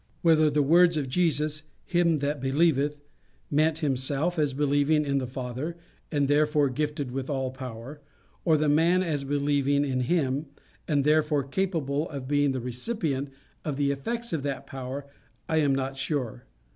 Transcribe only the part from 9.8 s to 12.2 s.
in him, and therefore capable